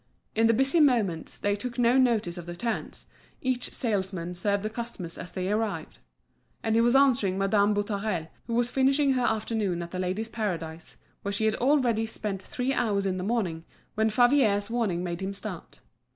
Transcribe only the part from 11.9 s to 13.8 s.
spent three hours in the morning,